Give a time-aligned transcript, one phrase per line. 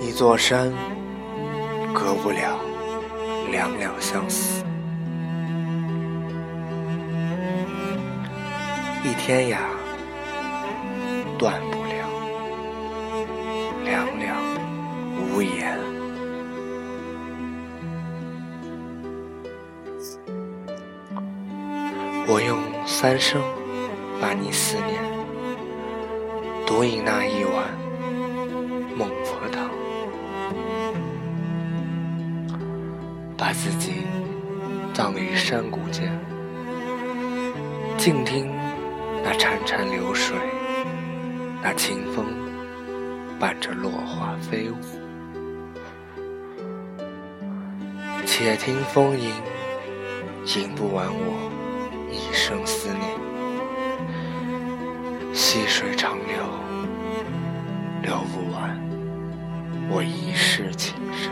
[0.00, 0.72] 一座山，
[1.92, 2.58] 隔不了
[3.50, 4.64] 两两相思；
[9.02, 9.58] 一天涯，
[11.36, 12.08] 断不了
[13.84, 14.36] 两两
[15.34, 15.78] 无言。
[22.26, 23.42] 我用三生
[24.24, 25.02] 把你思念，
[26.66, 27.68] 独饮那一碗
[28.96, 29.68] 孟婆汤，
[33.36, 34.06] 把自己
[34.94, 36.10] 葬于山谷间，
[37.98, 38.50] 静听
[39.22, 40.34] 那潺潺流水，
[41.62, 42.24] 那清风
[43.38, 44.76] 伴着落花飞舞，
[48.24, 49.30] 且听风吟，
[50.56, 51.50] 吟不完我。
[52.10, 53.33] 一生思念，
[55.54, 56.34] 细水长流，
[58.02, 58.76] 流不完
[59.88, 61.30] 我一世情深。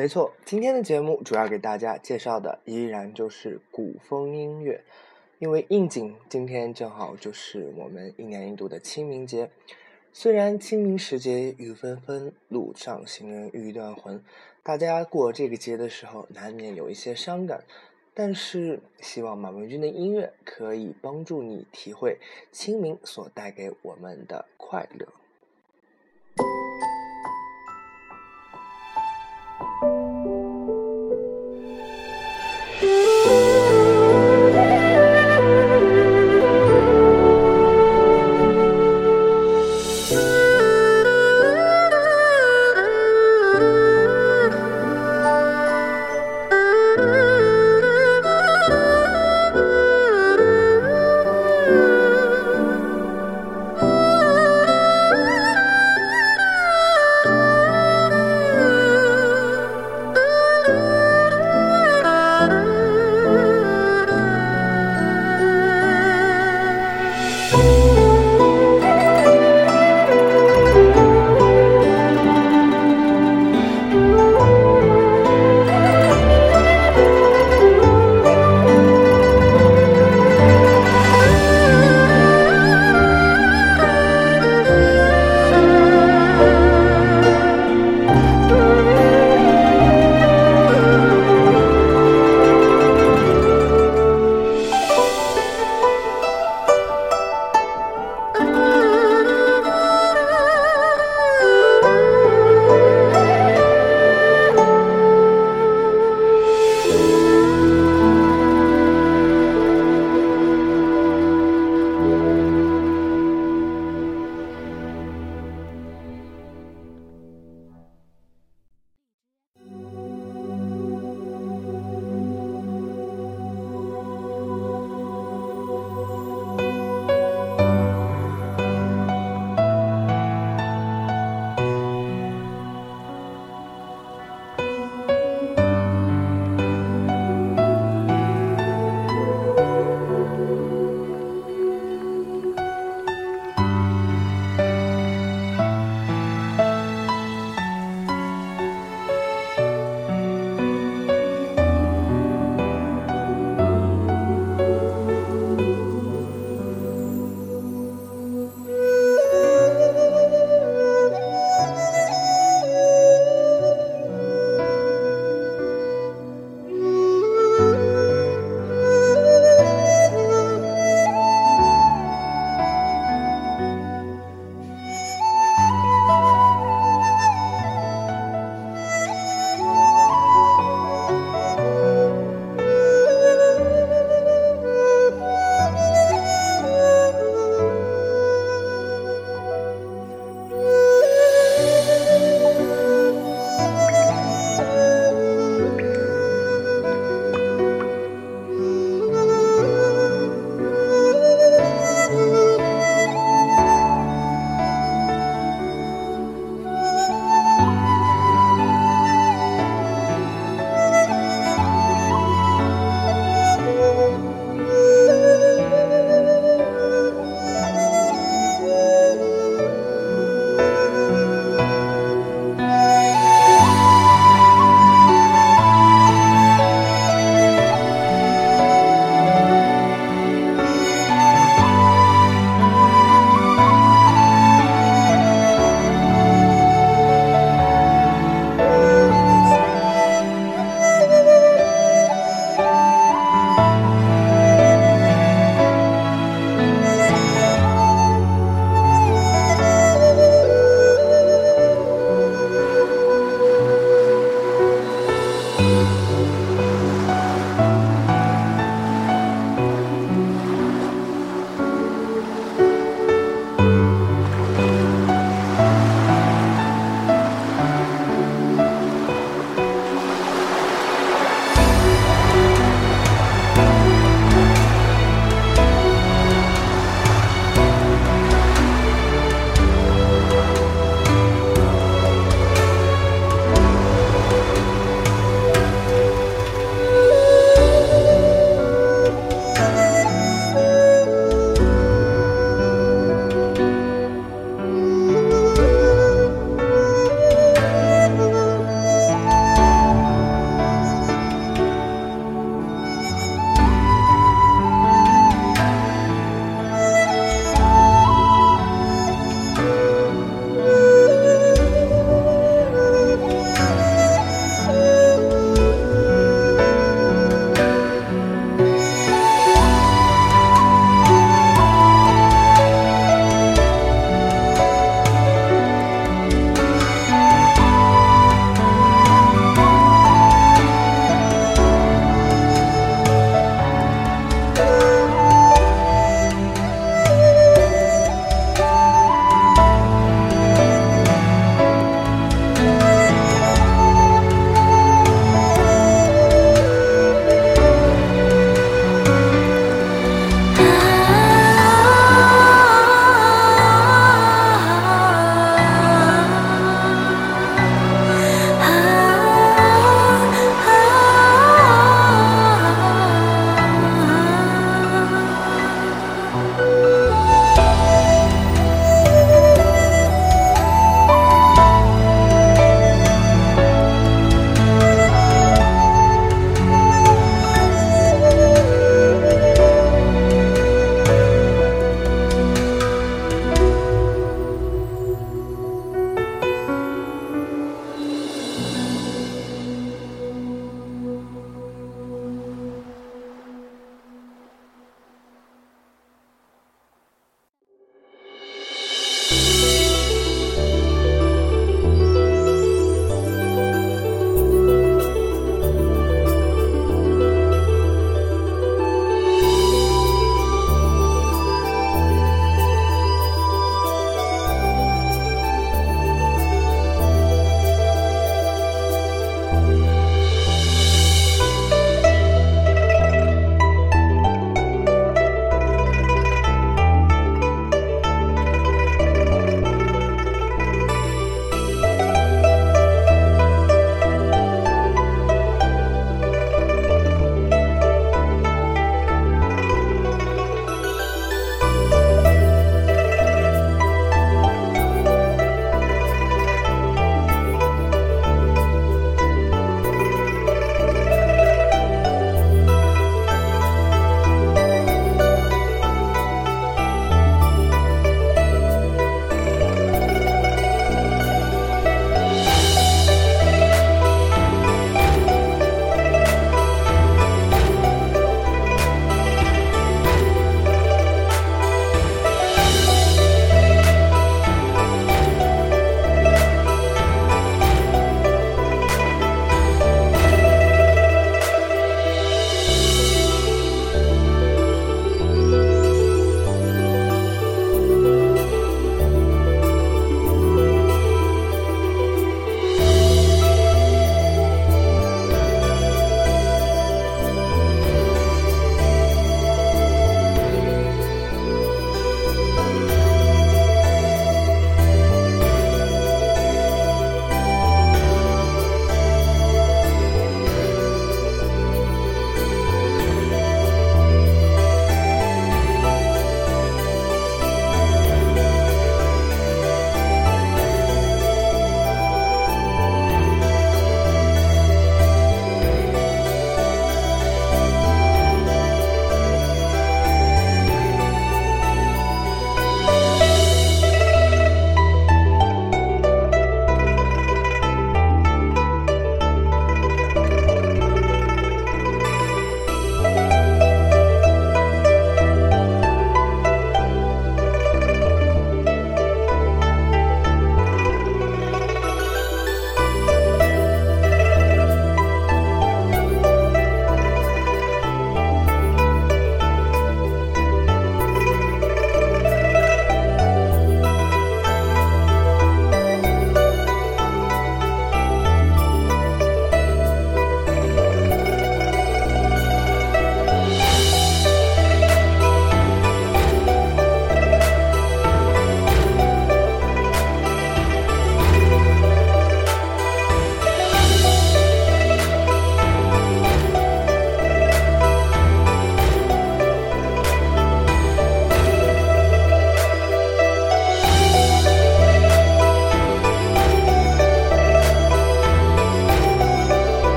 [0.00, 4.82] 没错，今天的节目主要给大家介绍的依然就是古风音乐，
[5.38, 9.50] 因为应景，今天正好就是我们一年一度的清明节。
[10.10, 14.24] 虽然清明时节雨纷纷，路上行人欲断魂，
[14.62, 17.62] 大家过这个节的时候难免有一些伤感，
[18.14, 22.16] 但是希望马文君的音乐可以帮助你体会
[22.50, 25.06] 清明所带给我们的快乐。